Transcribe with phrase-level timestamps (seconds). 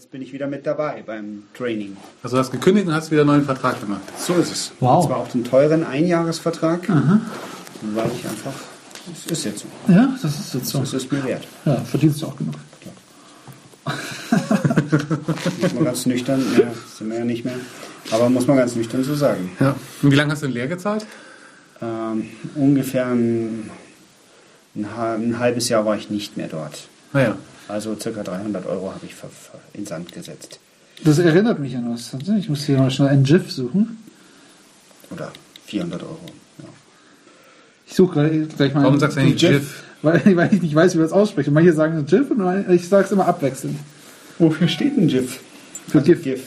[0.00, 1.94] jetzt bin ich wieder mit dabei beim Training.
[2.22, 4.00] Also du hast gekündigt und hast wieder einen neuen Vertrag gemacht.
[4.18, 4.72] So ist es.
[4.80, 5.02] Wow.
[5.04, 8.54] Und zwar auch den teuren Einjahresvertrag, weil ich einfach,
[9.12, 10.80] es ist jetzt so, Ja, das ist jetzt so.
[10.80, 11.46] es ist mir wert.
[11.66, 12.54] Ja, verdienst du auch genug.
[15.60, 17.56] Muss man ganz nüchtern, ja, sind wir ja nicht mehr,
[18.10, 19.50] aber muss man ganz nüchtern so sagen.
[19.60, 19.74] Ja.
[20.02, 21.04] Und wie lange hast du denn leer gezahlt?
[21.82, 23.68] Ähm, ungefähr ein,
[24.76, 26.88] ein, ha- ein halbes Jahr war ich nicht mehr dort.
[27.12, 27.36] Naja.
[27.70, 29.14] Also circa 300 Euro habe ich
[29.74, 30.58] in Sand gesetzt.
[31.04, 32.14] Das erinnert mich an was.
[32.38, 33.98] Ich muss hier mal schnell einen GIF suchen.
[35.10, 35.32] Oder
[35.66, 36.20] 400 Euro.
[36.58, 36.64] Ja.
[37.86, 38.82] Ich suche gleich, gleich mal.
[38.82, 39.84] Warum sagst du eigentlich GIF?
[40.02, 41.50] Weil, weil ich nicht weiß, wie man das ausspricht.
[41.50, 43.78] Manche sagen GIF und ich sage es immer abwechselnd.
[44.38, 45.40] Wofür steht ein GIF?
[45.88, 46.22] Für GIF.
[46.22, 46.42] GIF.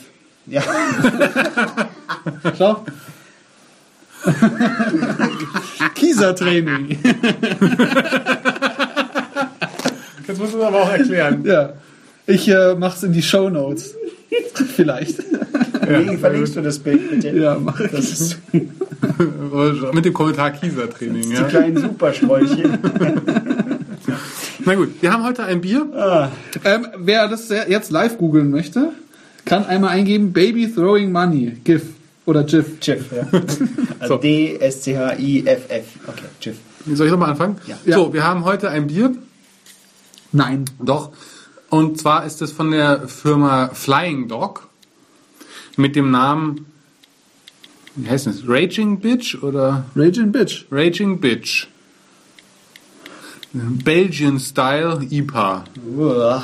[0.45, 0.61] Ja,
[2.57, 2.85] Schau.
[5.95, 6.97] Kieser-Training.
[10.33, 11.43] Jetzt musst du es aber auch erklären.
[11.45, 11.73] Ja.
[12.25, 13.93] Ich äh, mach's in die Show Notes.
[14.75, 15.19] Vielleicht.
[15.19, 17.29] Wie verlinkst du das Bild bitte?
[17.37, 17.91] Ja, mach ich.
[17.91, 18.37] Das ist
[19.93, 21.21] Mit dem Kommentar Kieser-Training.
[21.29, 21.43] die Ja?
[21.43, 22.79] kleinen Supersträuchchen.
[24.65, 26.31] Na gut, wir haben heute ein Bier.
[26.63, 28.89] Ähm, wer das jetzt live googeln möchte,
[29.45, 31.57] kann einmal eingeben Baby Throwing Money.
[31.63, 31.83] GIF.
[32.25, 32.79] Oder GIF.
[32.79, 33.27] GIF, ja.
[33.99, 34.17] Also So.
[34.21, 35.83] D-S-C-H-I-F-F.
[36.07, 36.55] Okay, GIF.
[36.93, 37.57] Soll ich nochmal anfangen?
[37.85, 37.95] Ja.
[37.97, 39.11] So, wir haben heute ein Bier.
[40.33, 40.65] Nein.
[40.79, 41.11] Doch.
[41.69, 44.67] Und zwar ist es von der Firma Flying Dog
[45.77, 46.65] mit dem Namen,
[47.95, 48.47] wie heißt es?
[48.47, 50.65] Raging Bitch oder Raging Bitch.
[50.71, 51.67] Raging Bitch.
[53.53, 55.65] Belgian Style IPA.
[55.95, 56.43] Uah.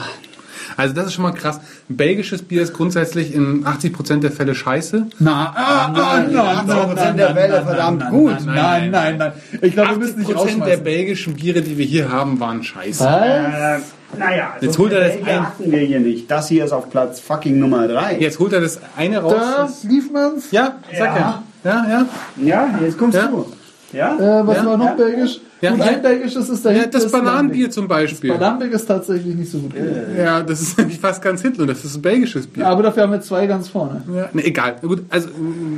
[0.78, 1.59] Also das ist schon mal krass.
[1.89, 5.08] Ein belgisches Bier ist grundsätzlich in 80% der Fälle scheiße.
[5.19, 8.45] Na, ah, nein, nein, 80% der Welle, verdammt gut.
[8.45, 9.31] Nein, nein, nein.
[9.61, 10.83] Ich glaube, wir müssen nicht 80% der rausschmeißen.
[10.83, 13.03] belgischen Biere, die wir hier haben, waren scheiße.
[13.03, 13.80] Äh,
[14.17, 15.45] naja, Jetzt so holt er das ein.
[15.48, 16.30] hatten wir hier nicht.
[16.32, 18.17] Das hier ist auf Platz fucking Nummer 3.
[18.20, 19.33] Jetzt holt er das eine raus.
[19.36, 20.49] Da lief man's.
[20.52, 21.43] Ja, sag ja.
[21.64, 22.05] Ja, ja.
[22.43, 23.27] Ja, jetzt kommst Ja.
[23.27, 23.45] du.
[23.94, 24.16] Ja?
[24.42, 24.66] Äh, was Ja.
[24.66, 24.94] war noch Ja.
[24.94, 25.39] belgisch?
[25.61, 25.86] Ja, Und ja.
[25.86, 26.92] ein belgisches ist da ja hinten.
[26.92, 28.32] das Bananenbier zum Beispiel.
[28.32, 29.73] Bananenbier ist tatsächlich nicht so gut.
[30.17, 31.66] Ja, das ist nämlich fast ganz Hitler.
[31.66, 32.67] Das ist ein belgisches Bier.
[32.67, 34.04] Aber dafür haben wir zwei ganz vorne.
[34.16, 34.76] Ja, ne, egal.
[34.82, 35.32] Na Gut, also äh,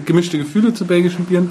[0.06, 1.48] gemischte Gefühle zu belgischen Bieren.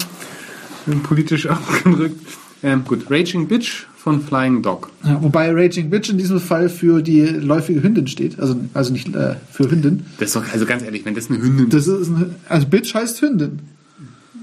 [0.87, 2.19] Äh, Politisch abgerückt.
[2.63, 4.89] Ähm, gut, Raging Bitch von Flying Dog.
[5.03, 8.39] Ja, wobei Raging Bitch in diesem Fall für die läufige Hündin steht.
[8.39, 10.05] Also, also nicht äh, für Hündin.
[10.19, 11.73] Das ist doch, also ganz ehrlich, wenn das eine Hündin ist.
[11.73, 13.59] Das ist ein, also Bitch heißt Hündin.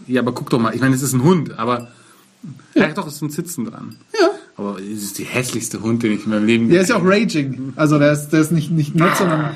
[0.09, 0.75] Ja, aber guck doch mal.
[0.75, 1.89] Ich meine, es ist ein Hund, aber.
[2.75, 3.97] Ja, doch, es ist ein Sitzen dran.
[4.21, 4.29] Ja.
[4.57, 7.05] Aber es ist die hässlichste Hund, den ich in meinem Leben Der ist ja auch
[7.05, 7.73] Raging.
[7.77, 9.55] Also der ist, der ist nicht, nicht nett, sondern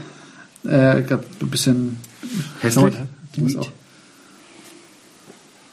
[0.64, 1.98] äh, grad ein bisschen.
[2.60, 2.94] hässlich.
[3.34, 3.70] Die muss auch.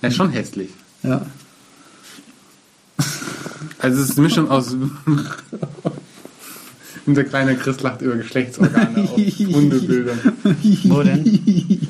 [0.02, 0.70] Er ist schon hässlich.
[1.04, 1.26] Ja.
[3.82, 4.76] Also es ist eine Mischung aus.
[7.06, 10.20] Unser kleiner Christ lacht über Geschlechtsorgane auf Hundebildern.
[10.84, 11.88] Wo denn?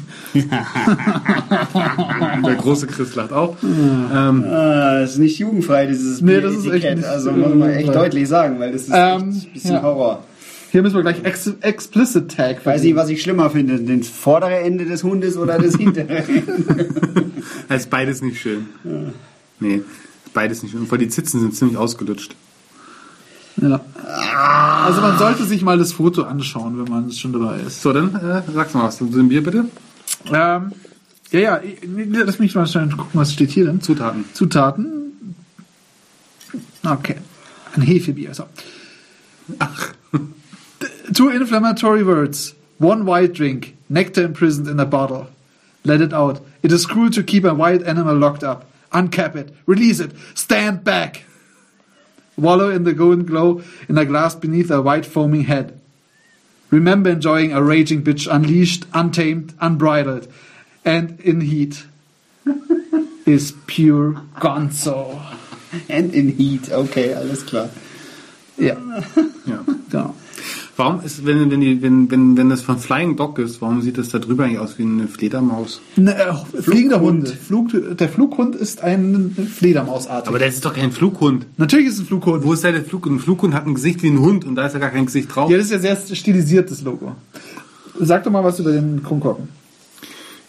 [2.61, 3.55] Große Christ lacht auch.
[3.63, 7.69] Ähm, Ah, das ist nicht jugendfrei, dieses Nee, das ist echt nicht Also muss man
[7.71, 9.81] echt deutlich sagen, weil das ist Ähm, echt ein bisschen ja.
[9.81, 10.23] Horror.
[10.71, 12.63] Hier müssen wir gleich ex Explicit Tag.
[12.65, 16.23] Weiß nicht, was ich schlimmer finde, das vordere Ende des Hundes oder das hintere.
[17.67, 18.67] das ist beides nicht schön.
[19.59, 20.85] Nee, ist beides nicht schön.
[20.85, 22.35] Vor die Zitzen sind ziemlich ausgelutscht.
[23.61, 23.81] Ja.
[24.85, 27.81] Also man sollte sich mal das Foto anschauen, wenn man schon dabei ist.
[27.81, 29.65] So, dann äh, sag's mal was zu dem Bier bitte.
[30.31, 30.71] Ähm,
[31.31, 31.61] ja, ja,
[32.23, 33.81] lass mich mal schnell gucken, was steht hier denn.
[33.81, 34.25] Zutaten.
[34.33, 35.35] Zutaten.
[36.83, 37.17] Okay.
[37.75, 38.33] Ein Hefebier.
[38.33, 38.45] So.
[39.59, 39.93] Ach.
[41.13, 42.55] Two inflammatory words.
[42.79, 43.75] One white drink.
[43.89, 45.27] Nectar imprisoned in a bottle.
[45.83, 46.41] Let it out.
[46.61, 48.65] It is cruel to keep a wild animal locked up.
[48.91, 49.53] Uncap it.
[49.65, 50.11] Release it.
[50.33, 51.23] Stand back.
[52.37, 55.79] Wallow in the golden glow in a glass beneath a white foaming head.
[56.71, 60.27] Remember enjoying a raging bitch unleashed, untamed, unbridled,
[60.83, 61.85] and in heat
[63.25, 65.19] is pure gonzo.
[65.87, 67.69] And in heat, okay, alles klar.
[68.57, 68.75] Ja,
[69.45, 69.63] Ja.
[69.89, 70.13] genau.
[70.79, 73.97] Warum ist, wenn, wenn, die, wenn, wenn, wenn das von Flying Dog ist, warum sieht
[73.97, 75.81] das da drüber eigentlich aus wie eine Fledermaus?
[75.97, 77.27] Ne, äh, fliegender Hund.
[77.27, 80.29] Flug, der Flughund ist ein Fledermausartig.
[80.29, 81.47] Aber das ist doch kein Flughund.
[81.57, 82.45] Natürlich ist es ein Flughund.
[82.45, 83.05] Wo ist da der Flug?
[83.07, 85.35] Ein Flughund hat ein Gesicht wie ein Hund und da ist ja gar kein Gesicht
[85.35, 85.51] drauf.
[85.51, 87.13] Ja, das ist ja sehr stilisiertes Logo.
[87.99, 89.49] Sag doch mal was über den Kronkorken.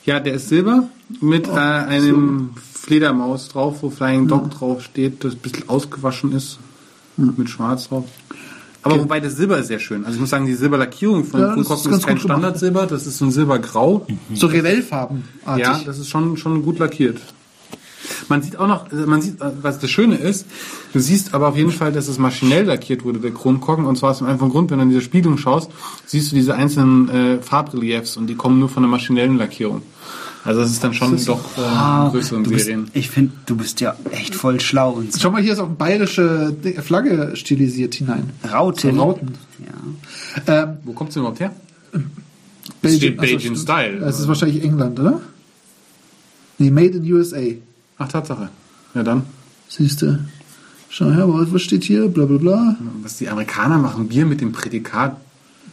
[0.04, 0.88] Ja, der ist silber
[1.20, 6.58] mit äh, einem Fledermaus drauf, wo Flying Dog drauf steht, das ein bisschen ausgewaschen ist.
[7.16, 8.06] Mit schwarz drauf.
[8.82, 10.04] Aber wobei das Silber ist sehr schön.
[10.04, 12.18] Also ich muss sagen, die Silberlackierung von Ja, das ist ist kein.
[12.18, 14.06] Standardsilber, das ist so ein Silbergrau.
[14.34, 15.66] So Revellfarbenartig.
[15.66, 17.20] Ja, das ist schon, schon gut lackiert.
[18.30, 20.46] Man sieht auch noch, also man sieht, was das Schöne ist,
[20.92, 23.84] du siehst aber auf jeden Fall, dass es maschinell lackiert wurde, der Kronkorken.
[23.84, 25.70] Und zwar aus dem einfachen Grund, wenn du in diese Spiegelung schaust,
[26.06, 29.82] siehst du diese einzelnen äh, Farbreliefs und die kommen nur von der maschinellen Lackierung.
[30.42, 32.88] Also das ist dann schon doch äh, Ah, größeren bist, Serien.
[32.94, 35.18] ich finde, du bist ja echt voll schlau und so.
[35.20, 38.30] Schau mal, hier ist auch eine bayerische Flagge stilisiert hinein.
[38.50, 38.94] Rauten.
[38.94, 39.32] So Rauten.
[40.46, 40.62] Ja.
[40.62, 41.52] Ähm, Wo kommt's denn überhaupt her?
[42.80, 43.58] Belgien, steht Belgian stimmt.
[43.58, 43.98] Style.
[44.00, 45.20] Das ist wahrscheinlich England, oder?
[46.56, 47.36] Nee, Made in USA.
[48.00, 48.48] Ach, Tatsache.
[48.94, 49.22] Ja dann.
[49.68, 50.18] Siehst du.
[50.88, 52.08] Schau her, was steht hier?
[52.08, 52.76] Bla bla bla.
[53.02, 55.16] Was die Amerikaner machen, Bier mit dem Prädikat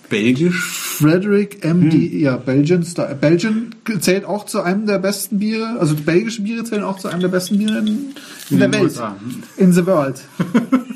[0.09, 0.61] belgisch.
[0.97, 3.17] Frederick MD, ja, Belgian Style.
[3.19, 7.07] Belgian zählt auch zu einem der besten Biere, also die belgischen Biere zählen auch zu
[7.07, 8.13] einem der besten Biere in,
[8.49, 8.83] in der den Welt.
[8.83, 9.15] USA.
[9.57, 10.21] In the world.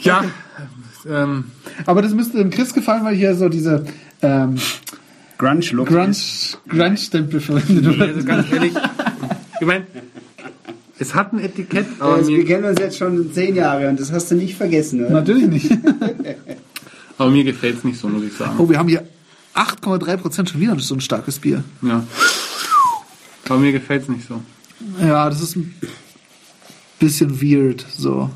[0.00, 0.24] Ja.
[1.08, 1.44] Ähm,
[1.84, 3.84] Aber das müsste dem Chris gefallen, weil hier so diese
[4.22, 4.54] ähm,
[5.38, 5.88] Grunge-Look.
[5.88, 6.14] Grunge,
[6.68, 8.26] Grunge-Stempel verwendet also wird.
[8.26, 8.72] ganz ehrlich,
[9.60, 9.86] ich meine,
[10.98, 14.10] es hat ein Etikett, aber Also, wir kennen uns jetzt schon zehn Jahre und das
[14.12, 15.10] hast du nicht vergessen, oder?
[15.14, 15.70] Natürlich nicht.
[17.18, 18.54] aber mir gefällt es nicht so, muss ich sagen.
[18.58, 19.06] Oh, wir haben hier
[19.54, 21.64] 8,3% schon wieder so ein starkes Bier.
[21.82, 22.04] Ja.
[23.48, 24.42] Aber mir gefällt es nicht so.
[25.00, 25.74] Ja, das ist ein
[26.98, 28.30] bisschen weird, so.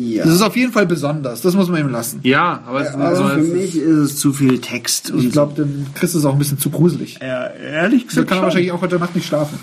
[0.00, 0.24] Ja.
[0.24, 2.20] Das ist auf jeden Fall besonders, das muss man ihm lassen.
[2.22, 5.10] Ja, aber es, also, für es, mich ist es zu viel Text.
[5.10, 7.18] Und Ich glaube, dem Chris ist auch ein bisschen zu gruselig.
[7.20, 9.58] ja, ehrlich Da gesagt, kann er wahrscheinlich auch heute Nacht nicht schlafen.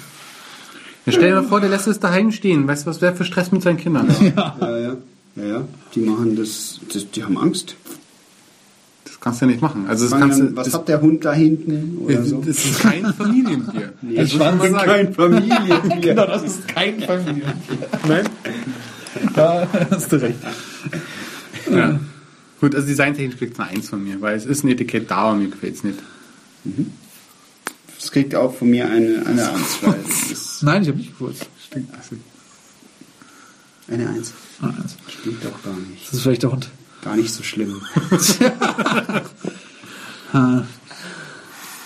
[1.07, 2.67] ja, stell dir mal vor, der lässt es daheim stehen.
[2.67, 4.07] Weißt du, was wäre für Stress mit seinen Kindern?
[4.35, 4.95] Ja, ja.
[5.35, 5.61] ja, ja.
[5.95, 7.75] Die machen das, das, die haben Angst.
[9.05, 9.85] Das kannst du ja nicht machen.
[9.87, 11.97] Also das Sagen kannst du, dann, was das, hat der Hund da hinten?
[12.03, 12.43] Oder so.
[12.45, 13.93] das ist kein Familienbier.
[14.03, 15.13] Nee, das muss man mal sagen.
[15.13, 15.81] Familienbier.
[16.01, 17.53] Genau, das ist kein Familien.
[18.07, 18.25] Nein?
[19.37, 20.39] Da hast du recht.
[21.71, 21.99] Ja.
[22.59, 25.31] Gut, also designtechnisch kriegt es eine Eins von mir, weil es ist ein Etikett da
[25.31, 25.99] und mir gefällt es nicht.
[27.99, 29.77] Das kriegt auch von mir eine, eine Eins.
[29.81, 31.47] Weil es ist Nein, ich habe nicht gewusst.
[33.87, 34.33] eine Eins.
[34.61, 34.95] Eins.
[35.19, 36.05] Stimmt doch gar nicht.
[36.07, 36.69] Das ist vielleicht der Hund.
[37.03, 37.81] Gar nicht so schlimm.
[40.33, 40.63] Ah,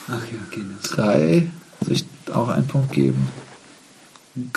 [0.07, 0.81] Ach ja, Kinders.
[0.89, 1.47] Drei.
[1.85, 3.27] Soll ich auch einen Punkt geben?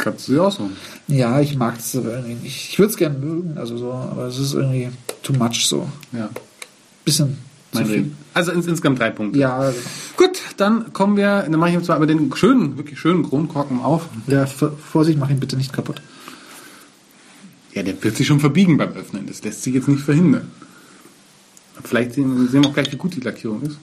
[0.04, 0.76] Kannst du dir aussuchen.
[1.08, 2.68] Ja, ich mag es aber irgendwie nicht.
[2.72, 4.90] Ich würde es gerne mögen, also so, aber es ist irgendwie
[5.22, 5.88] too much so.
[6.12, 6.28] Ja.
[7.06, 7.38] Bisschen
[7.72, 7.94] zu Mein viel.
[7.94, 8.18] Reden.
[8.34, 9.38] Also ins, insgesamt drei Punkte.
[9.38, 9.72] Ja,
[10.18, 13.80] Gut, dann kommen wir, dann mache ich jetzt mal aber den schönen, wirklich schönen Kronkorken
[13.80, 14.10] auf.
[14.26, 16.02] ja, Vorsicht, mach ihn bitte nicht kaputt.
[17.72, 19.26] Ja, der wird sich schon verbiegen beim Öffnen.
[19.26, 20.50] Das lässt sich jetzt nicht verhindern.
[21.82, 23.78] Vielleicht sehen, sehen wir auch gleich, wie gut die Lackierung ist.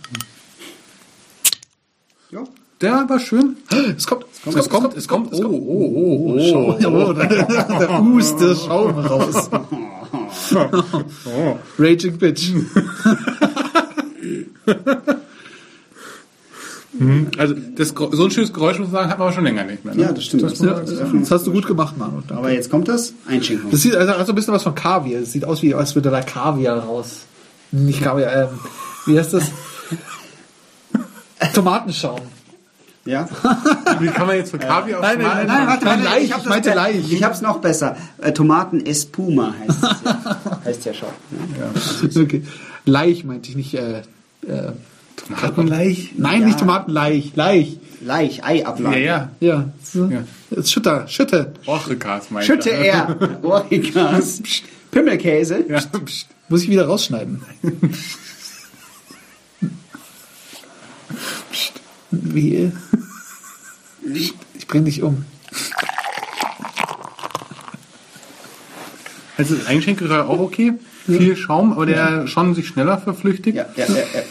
[2.29, 2.43] Ja.
[2.81, 3.57] Der war schön.
[3.95, 5.33] Es kommt, es Es kommt, es kommt.
[5.33, 6.39] Oh, oh, oh, oh.
[6.49, 6.77] Schau,
[7.09, 9.49] oh, da, da ust der Schaum raus.
[11.77, 12.51] Raging Bitch.
[17.37, 19.85] Also das, so ein schönes Geräusch, muss ich sagen, hat man aber schon länger nicht
[19.85, 19.95] mehr.
[19.95, 20.03] Ne?
[20.03, 20.43] Ja, das stimmt.
[20.43, 22.21] Das, Das, Ja, das hast du gut gemacht, Manu.
[22.27, 22.35] Danke.
[22.35, 23.71] Aber jetzt kommt das Einschenkung.
[23.71, 25.21] Das sieht also, also ein bisschen was von Kaviar.
[25.21, 27.21] Das sieht aus, wie als würde da Kaviar raus.
[27.71, 28.59] Nicht Kaviar, ähm,
[29.05, 29.51] wie heißt das?
[31.53, 32.21] Tomatenschaum.
[33.05, 33.27] Ja?
[33.99, 35.85] wie kann man jetzt von Kaviar auf Nein, nein, nein, machen?
[35.85, 37.11] warte, Leich, hab ich das meinte be- Leich.
[37.11, 37.97] Ich hab's noch besser.
[38.19, 40.61] Äh, Tomaten Espuma heißt es ja.
[40.65, 41.09] heißt ja schon.
[42.13, 42.21] Ne?
[42.23, 42.43] Okay.
[42.85, 43.73] Laich meinte ich nicht.
[43.73, 44.01] Äh,
[44.47, 44.71] äh,
[45.15, 46.13] Tomatenleich?
[46.17, 46.47] nein, Ja.
[46.47, 47.31] nicht Tomatenleich.
[47.35, 47.79] Laich.
[48.03, 49.03] Laich, Ja, Eiablage.
[49.03, 49.29] ja.
[49.39, 49.65] Ja.
[49.83, 50.05] So.
[50.05, 50.23] Ja.
[50.49, 51.53] Jetzt Schütter, Schütte.
[51.67, 53.17] Orchekas meint Schütte er.
[53.19, 53.43] er.
[53.45, 54.41] Origas.
[54.91, 55.63] Pimmelkäse.
[55.69, 55.79] Ja.
[56.49, 57.41] Muss ich wieder rausschneiden.
[62.11, 62.71] Wie?
[64.03, 65.25] Ich bring dich um.
[69.37, 70.73] Also das Einschenkel war auch okay.
[71.05, 73.57] Viel Schaum, aber der schon sich schneller verflüchtigt.
[73.57, 74.21] Ja, ja, ja, ja.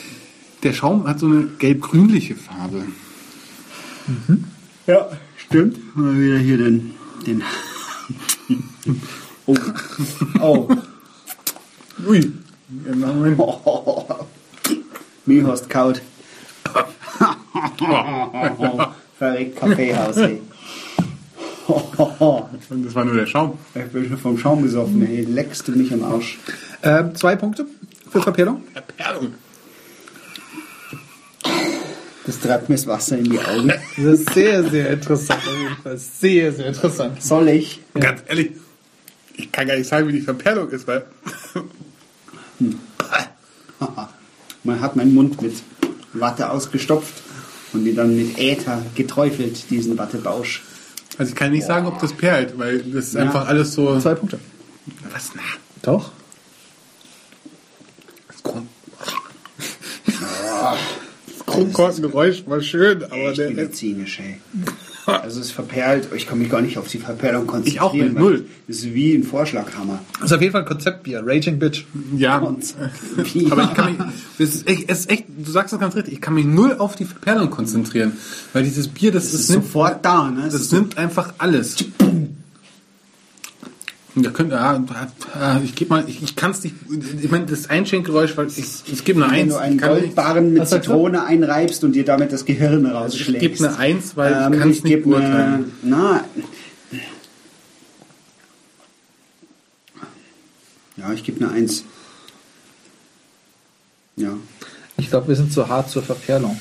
[0.62, 2.84] Der Schaum hat so eine gelb-grünliche Farbe.
[4.86, 5.96] Ja, stimmt.
[5.96, 6.94] Mal wieder hier den.
[7.26, 7.42] den
[9.46, 9.56] oh.
[10.40, 10.68] Oh.
[12.06, 12.32] Ui.
[12.86, 13.38] Ja, Moment.
[15.26, 16.02] Mihorst kaut.
[19.18, 20.16] Verrückt Kaffeehaus.
[21.66, 23.58] Das war nur der Schaum.
[23.74, 25.22] Ich bin schon vom Schaum gesoffen, ey.
[25.22, 26.38] Leckst du mich am Arsch.
[26.82, 27.66] Ähm, zwei Punkte
[28.10, 28.64] für Verperlung.
[28.96, 29.34] Perlung.
[32.26, 33.72] Das treibt mir das Wasser in die Augen.
[33.96, 35.40] Das ist sehr, sehr interessant.
[35.46, 35.98] Auf jeden Fall.
[35.98, 37.22] Sehr, sehr interessant.
[37.22, 37.80] Soll ich?
[37.94, 38.52] Ganz ehrlich,
[39.34, 41.04] ich kann gar nicht sagen, wie die Verperlung ist, weil
[44.64, 45.54] Man hat meinen Mund mit
[46.12, 47.14] Watte ausgestopft
[47.72, 50.62] und die dann mit Äther geträufelt, diesen Wattebausch.
[51.18, 53.22] also ich kann nicht sagen, ob das perlt, weil das ist Ja.
[53.22, 53.98] einfach alles so.
[54.00, 54.38] Zwei Punkte.
[55.12, 55.42] Was na?
[55.82, 56.10] Doch.
[58.28, 58.68] Das Kron
[61.26, 64.40] das Kronkorkengeräusch war schön, aber Echt der, medizinisch, ey.
[65.30, 67.76] Also es verperlt, ich kann mich gar nicht auf die Verperlung konzentrieren.
[67.76, 68.46] Ich auch nicht, null.
[68.66, 70.00] Das ist wie ein Vorschlaghammer.
[70.14, 71.22] Das ist auf jeden Fall ein Konzeptbier.
[71.24, 71.84] Raging Bitch.
[72.16, 72.74] Ja, Und
[73.48, 74.06] aber ich kann mich,
[74.38, 76.74] das ist echt, es ist echt, du sagst das ganz richtig, ich kann mich null
[76.80, 78.14] auf die Verperlung konzentrieren.
[78.52, 80.46] Weil dieses Bier, das, es ist, ist nimmt, sofort da, ne?
[80.48, 81.76] Es das ist nimmt einfach alles.
[84.16, 84.82] Ja, könnt, ja,
[85.64, 86.74] ich gebe mal, ich, ich kann es nicht,
[87.22, 89.52] ich meine, das Einschenkgeräusch, weil ich, ich gebe eine wenn Eins.
[89.54, 90.68] du einen ich Goldbarren mit?
[90.68, 93.40] Zitrone einreibst und dir damit das Gehirn ich rausschlägst.
[93.40, 95.72] gebe eine Eins, weil Ähm, ich kann es ich nicht beurteilen.
[95.82, 96.24] na,
[100.96, 101.84] ja, ich gebe eine Eins.
[104.16, 104.34] Ja.
[104.96, 106.58] Ich glaube, wir sind zu hart zur Verperlung.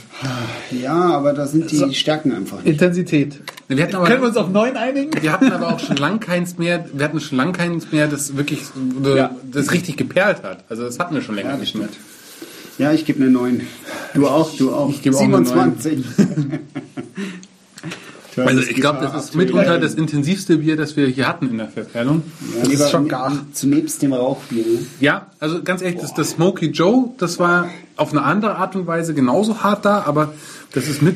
[0.71, 1.91] Ja, aber da sind die So.
[1.91, 2.67] Stärken einfach nicht.
[2.67, 3.39] Intensität.
[3.67, 5.11] Wir hatten aber, Können wir uns auf neun einigen?
[5.21, 8.35] wir hatten aber auch schon lang keins mehr, wir hatten schon lang keins mehr, das
[8.37, 8.61] wirklich,
[9.03, 9.31] Ja.
[9.51, 10.63] das richtig geperlt hat.
[10.69, 11.89] Also das hatten wir schon länger Ja, nicht mehr.
[12.77, 13.61] Ja, ich gebe eine 9.
[14.13, 14.89] Du auch, du auch.
[14.89, 16.03] Ich gebe auch eine 27.
[18.37, 21.67] Also ich glaube, das ist mitunter das intensivste Bier, das wir hier hatten in der
[21.67, 22.21] Verperlung.
[22.55, 23.33] Ja, Das ist schon gar.
[23.51, 24.63] Zunächst dem Rauchbier.
[24.65, 24.79] Ne?
[25.01, 28.87] Ja, also ganz ehrlich, das, das Smoky Joe, das war auf eine andere Art und
[28.87, 30.33] Weise genauso hart da, aber
[30.73, 31.15] das ist mit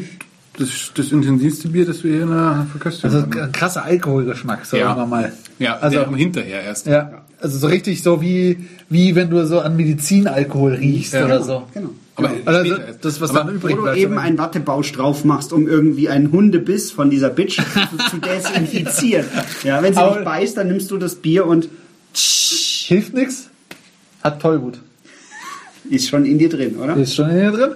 [0.57, 3.39] das, das intensivste Bier, das wir hier in der Verköstigung Also haben.
[3.41, 4.95] ein krasser Alkoholgeschmack, sagen Ja.
[4.95, 5.33] wir mal.
[5.59, 6.85] Ja, also der hinterher erst.
[6.85, 11.25] Ja, also so richtig so wie, wie wenn du so an Medizinalkohol riechst Ja.
[11.25, 11.63] oder so.
[11.73, 11.89] Genau.
[12.15, 13.05] Aber Also später erst.
[13.05, 13.97] das, was Aber dann Wo übrig du bleibt.
[13.97, 17.59] eben einen Wattebausch drauf machst, um irgendwie einen Hundebiss von dieser Bitch
[18.11, 19.25] zu desinfizieren.
[19.63, 21.69] Ja, wenn sie Aber- dich beißt, dann nimmst du das Bier und
[22.85, 23.49] Hilft nix.
[24.23, 24.79] Hat Tollwut.
[25.89, 26.95] ist schon in dir drin, oder?
[26.95, 27.71] Ist schon in dir drin.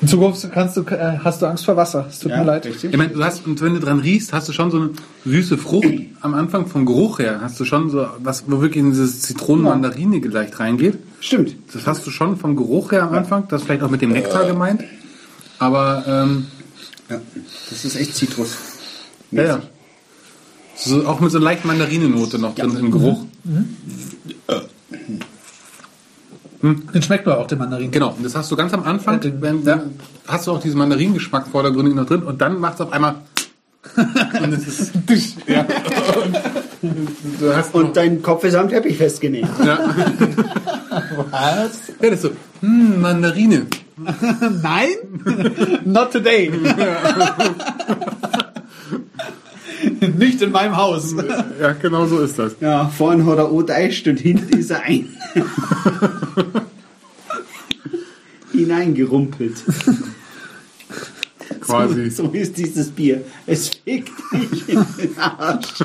[0.00, 2.06] In Zukunft kannst du, äh, hast du Angst vor Wasser.
[2.08, 2.64] Es tut mir leid.
[2.66, 2.90] richtig.
[2.92, 4.90] Ich meine, du hast, und wenn du dran riechst, hast du schon so eine
[5.24, 5.86] süße Frucht
[6.20, 7.40] am Anfang vom Geruch her.
[7.42, 10.98] Hast du schon so was, wo wirklich in dieses Zitronen-Mandarine leicht reingeht.
[11.20, 11.54] Stimmt.
[11.72, 13.46] Das hast du schon vom Geruch her am Anfang.
[13.48, 14.82] Das ist vielleicht auch mit dem Nektar gemeint.
[15.58, 16.46] Aber, ähm,
[17.10, 17.20] Ja,
[17.70, 18.56] das ist echt Zitrus.
[19.30, 19.60] ja, ja.
[20.74, 23.24] So, auch mit so einer leichten Mandarinenote noch drin im Geruch.
[26.62, 27.90] Den schmeckt man auch, den Mandarin.
[27.90, 29.80] Genau, und das hast du ganz am Anfang, Ja, den- wenn, ja.
[30.28, 33.16] hast du auch diesen Mandarinengeschmack vordergründig noch drin und dann macht es auf einmal
[34.42, 34.92] und es ist
[35.48, 35.66] ja.
[36.82, 37.08] Und
[37.40, 39.46] du hast noch, Und dein Kopf ist am Teppich festgenäht.
[39.64, 39.78] ja.
[41.30, 41.88] Was?
[42.00, 43.66] ja, das ist so, hm, Mandarine.
[44.62, 44.88] Nein?
[45.84, 46.50] Not today.
[50.18, 51.14] Nicht in meinem Haus.
[51.60, 52.56] Ja, genau so ist das.
[52.60, 55.08] Ja, vorn hat er O-Deicht und hinten ist er ein.
[58.52, 59.62] Hineingerumpelt.
[61.60, 62.10] Quasi.
[62.10, 63.24] So ist dieses Bier.
[63.46, 65.84] Es fickt dich in den Arsch.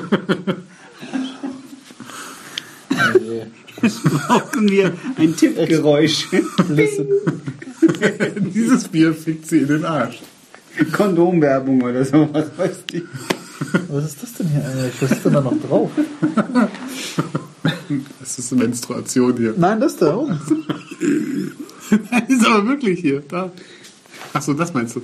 [4.26, 6.26] Brauchen wir ein Tippgeräusch.
[8.54, 10.20] Dieses Bier fickt sie in den Arsch.
[10.92, 13.04] Kondomwerbung oder so, was weiß ich.
[13.88, 14.94] Was ist das denn hier eigentlich?
[15.02, 15.90] Was ist denn da noch drauf?
[18.20, 19.54] Das ist eine Menstruation hier.
[19.56, 20.38] Nein, das da oben.
[22.10, 23.22] Das ist aber wirklich hier.
[23.26, 23.50] Da.
[24.34, 25.02] Achso, das meinst du?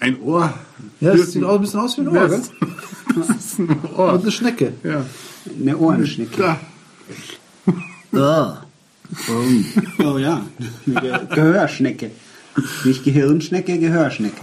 [0.00, 0.52] Ein Ohr.
[1.00, 2.42] Ja, das sieht auch ein bisschen aus wie ein Ja, Ohr, gell?
[3.16, 4.12] das ist ein Und Ohr.
[4.14, 4.72] eine Schnecke.
[4.82, 5.04] Ja.
[5.60, 6.56] Eine Ohrenschnecke.
[8.12, 8.64] Da.
[10.02, 10.44] Oh ja,
[10.86, 12.10] eine Ge Gehörschnecke.
[12.84, 14.40] Nicht Gehirnschnecke, Gehörschnecke.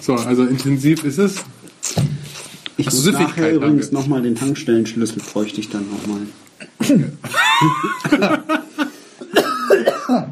[0.00, 1.36] So, also intensiv ist es.
[2.76, 6.20] Ich muss Süffigkeit nachher übrigens nochmal den Tankstellenschlüssel bräuchte ich dann nochmal.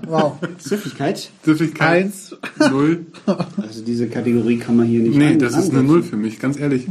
[0.07, 0.39] Wow.
[0.59, 1.31] Süffigkeit?
[1.45, 2.05] Süffigkeit.
[2.05, 2.35] Eins.
[2.59, 3.07] Null.
[3.59, 5.83] Also diese Kategorie kann man hier nicht Nee, das ist eine.
[5.85, 6.87] Null für mich, ganz ehrlich.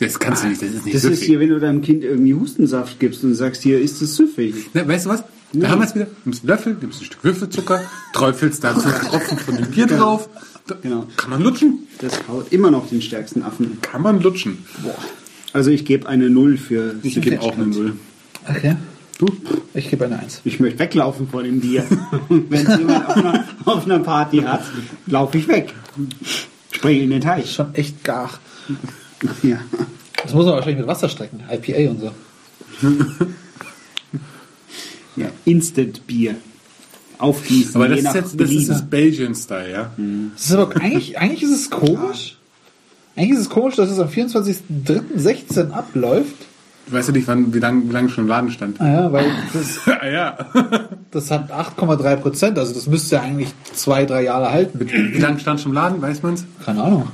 [0.00, 1.26] Das kannst du nicht, das ist nicht Das ist süffig.
[1.26, 4.54] hier, wenn du deinem Kind irgendwie Hustensaft gibst und sagst, hier ist es süffig.
[4.72, 5.24] Na, weißt du was?
[5.54, 6.06] Da haben wir es wieder.
[6.24, 7.80] Nimmst einen Löffel, nimmst ein Stück Würfelzucker,
[8.12, 10.28] träufelst da fünf Tropfen von dem Bier drauf.
[10.66, 11.06] Da Genau.
[11.16, 11.86] Kann man lutschen?
[12.00, 13.78] Das haut immer noch den stärksten Affen.
[13.82, 14.64] Kann man lutschen.
[15.52, 17.96] Also ich gebe eine Null für Ich gebe auch eine Null.
[18.48, 18.76] Okay.
[19.18, 19.26] Du?
[19.74, 20.40] Ich gebe eine Eins.
[20.44, 21.84] Ich möchte weglaufen vor dem Bier.
[22.28, 24.62] Wenn es jemand auf einer, auf einer Party hat,
[25.06, 25.72] laufe ich weg.
[26.72, 27.52] Spring in den Teich.
[27.54, 28.30] Schon echt gar.
[29.42, 29.58] Ja.
[30.22, 31.42] Das muss man wahrscheinlich mit Wasser strecken.
[31.50, 32.10] IPA und so.
[35.16, 35.28] ja.
[35.44, 36.36] Instant Bier.
[37.18, 37.76] Aufgießen.
[37.76, 39.90] Aber das je ist nach jetzt, das ist das Belgian-Style, ja?
[40.34, 42.38] Das ist aber eigentlich, eigentlich ist es komisch.
[43.16, 46.34] Eigentlich ist es komisch, dass es am 24.03.16 abläuft.
[46.88, 48.80] Weißt du nicht, wann, wie lange wie lang schon im Laden stand?
[48.80, 50.36] Ah ja, weil das, ah, ja.
[51.10, 52.58] das hat 8,3 Prozent.
[52.58, 54.80] Also das müsste ja eigentlich zwei, drei Jahre halten.
[54.80, 56.44] Wie lange stand schon im Laden, weiß man's?
[56.64, 57.08] Keine Ahnung.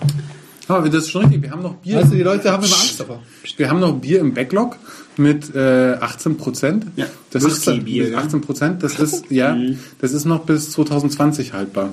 [0.70, 1.42] Aber das ist schon richtig.
[1.42, 2.02] Wir haben noch Bier.
[2.02, 3.22] Du, die Leute haben immer Angst davor.
[3.56, 4.76] Wir haben noch Bier im Backlog
[5.16, 6.86] mit äh, 18 Prozent.
[6.96, 8.18] Ja, das ist ja.
[8.18, 8.82] 18 Prozent.
[8.82, 9.56] Das ist ja,
[10.00, 11.90] das ist noch bis 2020 haltbar.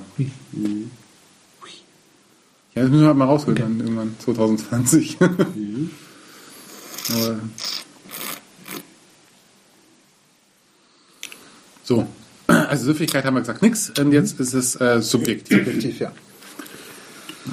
[2.75, 5.17] Ja, das müssen wir halt mal rausholen dann irgendwann 2020.
[5.21, 5.39] Aber
[11.83, 12.07] so,
[12.45, 13.91] also Süffigkeit haben wir gesagt nix.
[13.99, 15.65] Und jetzt ist es äh, subjektiv.
[15.65, 16.11] Definitiv, ja.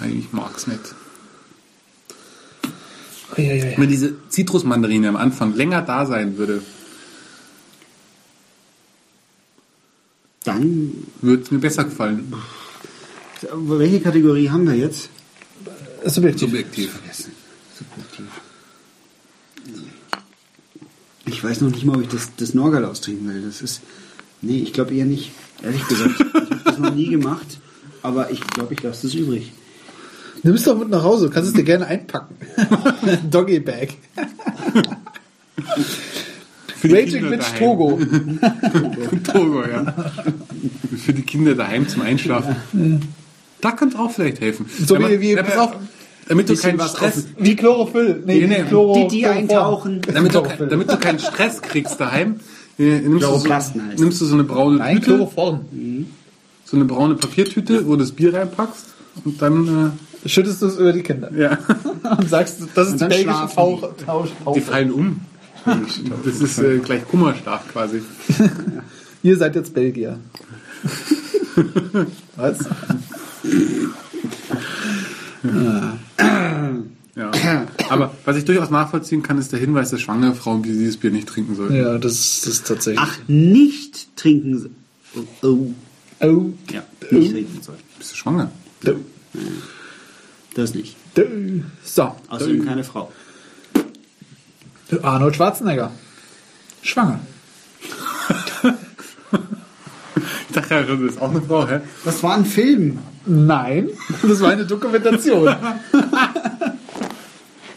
[0.06, 0.94] Ich mag's nicht.
[3.36, 3.74] Uiuiui.
[3.76, 6.62] Wenn diese Zitrusmandarine am Anfang länger da sein würde,
[10.44, 12.32] Dann, würde es mir besser gefallen.
[13.52, 15.08] welche Kategorie haben wir jetzt?
[16.04, 16.50] Subjektiv.
[16.50, 16.90] Subjektiv.
[17.78, 18.26] Subjektiv.
[21.26, 23.42] Ich weiß noch nicht mal, ob ich das, das Norgal austrinken will.
[23.42, 23.80] Das ist.
[24.42, 25.32] Nee, ich glaube eher nicht.
[25.62, 27.58] Ehrlich gesagt, ich habe das noch nie gemacht.
[28.02, 29.50] Aber ich glaube, ich lasse das übrig.
[30.44, 32.36] Nimm es doch mit nach Hause, du kannst es dir gerne einpacken.
[33.30, 33.94] Doggy Bag.
[36.76, 37.58] Für die Raging Kinder Bitch daheim.
[37.58, 37.98] Togo.
[39.32, 39.94] Togo, ja.
[40.98, 43.00] Für die Kinder daheim zum Einschlafen.
[43.60, 44.66] Da könnte auch vielleicht helfen.
[44.84, 45.72] So Aber- wie- wie- ja, pass auf,
[46.28, 48.22] damit du keinen Stress, Wie Chlorophyll.
[48.26, 50.00] Nee, Nee, nee, Chloro, Die, die eintauchen.
[50.12, 52.40] damit du, damit du keinen Stress kriegst daheim,
[52.78, 55.60] äh, nimmst, du so, heißt nimmst du so eine braune Nein, Tüte, Chloroform.
[56.64, 58.84] so eine braune Papiertüte, wo du das Bier reinpackst
[59.24, 59.92] und dann
[60.26, 61.30] Schüttest du es über die Kinder.
[61.36, 61.58] ja,
[62.18, 65.20] Und sagst, das ist die belgische Tausch, die fallen um.
[66.24, 68.02] Das ist äh, gleich Kummerschlaf quasi.
[69.22, 70.18] Ihr seid jetzt Belgier.
[72.36, 72.58] Was?
[77.14, 77.66] Ja.
[77.88, 81.28] Aber was ich durchaus nachvollziehen kann, ist der Hinweis, dass schwangere Frauen dieses Bier nicht
[81.28, 81.76] trinken sollten.
[81.76, 83.00] Ja, das, das ist tatsächlich.
[83.02, 84.74] Ach, nicht trinken.
[85.14, 85.74] Oh, oh.
[86.20, 86.50] Oh.
[86.72, 87.76] Ja, nicht trinken soll.
[87.98, 88.50] Bist du schwanger?
[88.82, 88.96] Du.
[90.54, 90.96] Das nicht.
[91.84, 92.14] So.
[92.28, 93.12] Außerdem keine Frau.
[95.02, 95.90] Arnold Schwarzenegger.
[96.82, 97.20] Schwanger.
[100.48, 101.80] Ich dachte das ist auch eine Frau, hä?
[102.04, 102.98] Das war ein Film.
[103.26, 103.90] Nein,
[104.22, 105.46] das war eine Dokumentation.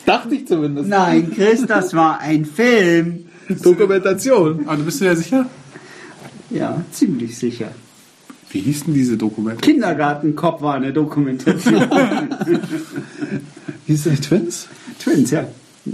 [0.05, 0.88] Dachte ich zumindest.
[0.88, 3.25] Nein, Chris, das war ein Film.
[3.49, 4.67] Dokumentation.
[4.67, 5.45] Aber du bist dir ja sicher?
[6.49, 7.71] Ja, ziemlich sicher.
[8.49, 9.62] Wie hieß denn diese Dokumente?
[9.62, 11.86] Kindergartenkopf war eine Dokumentation.
[13.88, 14.67] Hieß nicht Twins?
[14.99, 15.47] Twins, ja.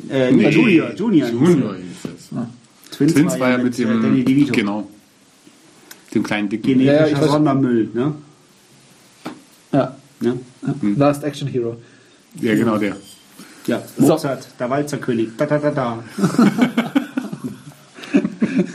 [0.10, 1.30] Äh, nee, Junior, Junior.
[1.30, 2.30] Junior hieß es.
[2.96, 4.52] Twins, Twins war ja mit äh, Danny dem, DeVito.
[4.54, 4.88] genau,
[6.14, 6.68] dem kleinen Dicken.
[6.68, 8.14] Genetischer Ja, weiß- Sondermüll, ne?
[9.72, 9.96] Ja.
[10.22, 10.34] Ja,
[10.96, 11.78] Last Action Hero.
[12.40, 12.96] Ja, genau der.
[13.68, 13.82] ja.
[13.98, 15.30] Mozart, der Walzerkönig.
[15.38, 16.04] Da, da, da, da.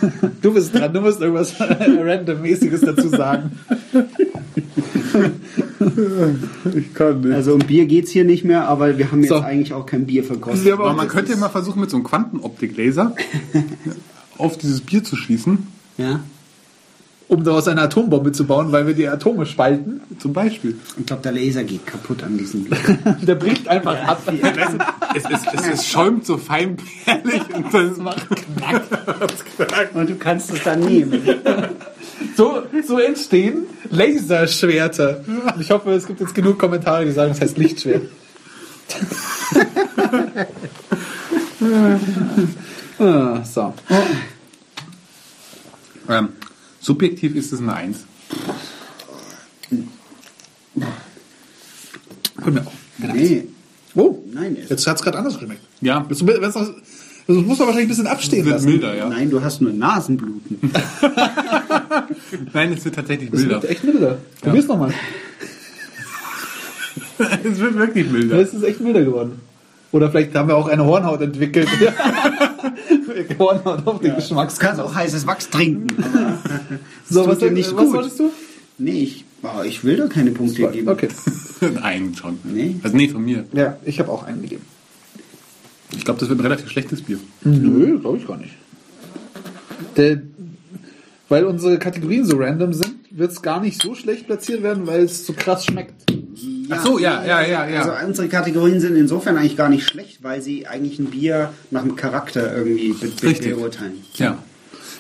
[0.42, 3.52] Du bist dran, du musst irgendwas randommäßiges dazu sagen.
[6.74, 7.34] Ich kann nicht.
[7.34, 9.40] Also um Bier geht's hier nicht mehr, aber wir haben jetzt So.
[9.40, 10.72] eigentlich auch kein Bier verkostet.
[10.72, 13.14] Aber man könnte ja mal versuchen, mit so einem Quantenoptik-Laser
[14.38, 15.58] auf dieses Bier zu schießen.
[15.98, 16.20] Ja?
[17.28, 20.00] Um daraus eine Atombombe zu bauen, weil wir die Atome spalten.
[20.18, 20.76] Zum Beispiel.
[20.98, 22.66] Ich glaube, der Laser geht kaputt an diesem.
[23.22, 24.22] Der bricht einfach ab.
[25.14, 28.26] Es, es, es, es schäumt so feinperlig und das macht
[29.94, 31.22] Und du kannst es dann nehmen.
[32.36, 35.24] So, so entstehen Laserschwerter.
[35.60, 38.02] Ich hoffe, es gibt jetzt genug Kommentare, die sagen, das heißt Lichtschwert.
[42.98, 43.74] ah, so.
[46.08, 46.28] ähm,
[46.80, 47.98] Subjektiv ist es eine Eins.
[52.42, 52.72] Komm mir auch.
[52.98, 53.44] Nee.
[53.94, 55.60] Oh, Nein, es- jetzt hat es gerade anders geschmeckt.
[55.80, 56.32] Ja, Das, muss
[57.58, 58.66] man wahrscheinlich ein bisschen abstehen wird lassen.
[58.70, 59.08] milder, ja.
[59.08, 60.58] Nein, du hast nur Nasenbluten.
[62.52, 63.62] Nein, es wird tatsächlich Das milder.
[63.62, 64.18] wird echt milder.
[64.40, 64.92] Probier's nochmal.
[67.18, 68.38] es wird wirklich milder.
[68.38, 69.40] Es ist echt milder geworden.
[69.90, 71.68] Oder vielleicht haben wir auch eine Hornhaut entwickelt.
[73.38, 74.59] Hornhaut auf den Du Geschmacks.
[74.59, 75.87] kannst auch heißes Wachs trinken.
[77.11, 77.94] So, was, dir nicht was gut.
[77.94, 78.31] wolltest du?
[78.76, 80.88] nee, ich, oh, ich will da keine Punkte geben.
[80.88, 81.09] Okay.
[81.83, 82.38] Einen schon.
[82.44, 82.76] Nee.
[82.83, 83.44] Also nee, von mir.
[83.54, 84.62] Ja, ich habe auch einen gegeben.
[85.96, 87.18] Ich glaube, das wird ein relativ schlechtes Bier.
[87.44, 88.52] Nö, glaube ich gar nicht.
[89.96, 90.20] Der,
[91.31, 95.00] weil unsere Kategorien so random sind, wird es gar nicht so schlecht platziert werden, weil
[95.04, 95.94] es so krass schmeckt.
[96.70, 97.81] Ach so, ja, ja, ja, ja.
[97.83, 101.83] Also unsere Kategorien sind insofern eigentlich gar nicht schlecht, weil sie eigentlich ein Bier nach
[101.83, 103.54] dem Charakter irgendwie be be Richtig.
[103.54, 103.94] beurteilen.
[104.14, 104.38] Ja.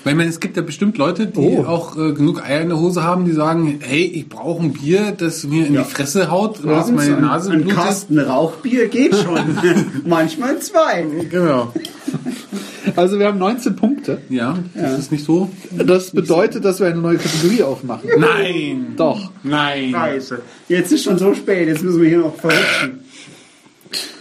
[0.04, 1.64] Weil ich meine, es gibt ja bestimmt Leute, die Oh.
[1.64, 5.12] auch äh, genug Eier in der Hose haben, die sagen, hey, ich brauche ein Bier,
[5.16, 5.82] das mir in Ja.
[5.82, 7.76] die Fresse haut und das Abends meine ein, Nase ein blutet.
[7.76, 9.58] Kasten Rauchbier geht schon.
[10.06, 11.04] Manchmal zwei.
[11.30, 11.72] Genau.
[12.96, 13.97] Also wir haben 19 Punkte.
[14.28, 15.50] Ja, das ist nicht so.
[15.76, 18.08] Das bedeutet, dass wir eine neue Kategorie aufmachen.
[18.18, 18.94] Nein!
[18.96, 19.30] Doch.
[19.42, 19.90] Nein!
[19.92, 20.40] Scheiße.
[20.68, 23.00] Jetzt ist schon so spät, jetzt müssen wir hier noch verrutschen.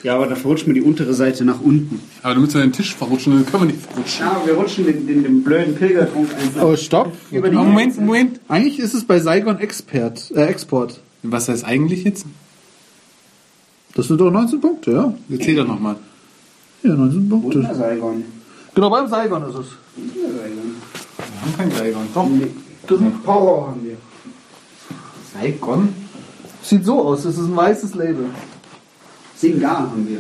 [0.04, 2.00] Ja, aber da verrutschen wir die untere Seite nach unten.
[2.24, 4.26] Aber damit wir den Tisch verrutschen, dann können wir nicht verrutschen.
[4.26, 6.64] Ja, wir rutschen den, den, den blöden Pilgertrunk einfach.
[6.64, 7.12] Oh, stopp.
[7.32, 8.40] Über die Oh, Moment, Moment.
[8.48, 11.02] Eigentlich ist es bei Saigon Expert, äh, Export.
[11.24, 12.26] Was heißt eigentlich jetzt?
[13.96, 15.14] Das sind doch 19 Punkte, ja.
[15.30, 15.96] Erzähl doch nochmal.
[16.84, 17.58] Ja, 19 Punkte.
[17.60, 18.24] Wunder Saigon.
[18.78, 19.66] Genau, beim Saigon ist es.
[19.96, 22.08] Wir haben kein Saigon.
[22.14, 22.28] Doch.
[22.88, 23.98] Das ist Horror haben wir.
[25.34, 25.96] Saigon?
[26.62, 28.26] Sieht so aus, das ist ein weißes Label.
[29.36, 30.20] Singar haben wir.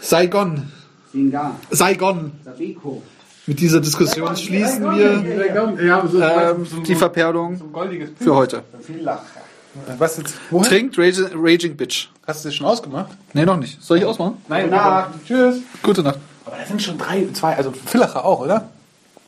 [0.00, 0.70] Saigon.
[1.12, 1.56] Singar.
[1.72, 2.30] Saigon.
[2.44, 3.02] Sabeco.
[3.48, 5.84] Mit dieser Diskussion schließen wir Saigon.
[5.84, 8.62] Ja, so, ähm, so, die Verperlung so ein für heute.
[8.82, 9.24] Viel Lacher.
[9.98, 10.36] Was jetzt?
[10.50, 10.68] Woher?
[10.68, 12.08] Trinkt Raging, Raging Bitch.
[12.24, 13.10] Hast du das schon ausgemacht?
[13.32, 13.82] Nee, noch nicht.
[13.82, 14.36] Soll ich ausmachen?
[14.46, 14.66] Nein.
[14.66, 15.10] Gute Nacht.
[15.26, 15.56] Tschüss.
[15.82, 16.20] Gute Nacht.
[16.44, 18.68] Aber da sind schon drei, zwei, also Villacher auch, oder?